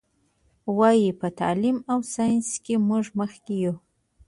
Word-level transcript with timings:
وایي: 0.77 1.09
په 1.19 1.27
تعلیم 1.39 1.77
او 1.91 1.99
ساینس 2.13 2.49
کې 2.63 2.75
موږ 2.87 3.05
مخکې 3.19 3.55
یو. 3.63 3.75